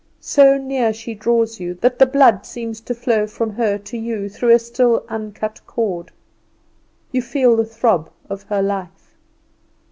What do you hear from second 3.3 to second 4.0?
her to